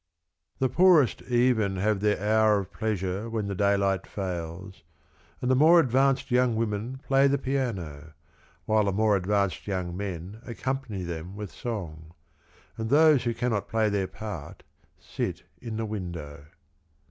[0.57, 4.83] •••••••The poorest even have their hour of pleasure When the daylight fails
[5.43, 8.13] And the more advanced young women Play the piano,
[8.65, 12.15] While the more advanced young men Accompany them with song,
[12.77, 14.63] And those who cannot play their part,
[14.97, 16.45] Sit in the window.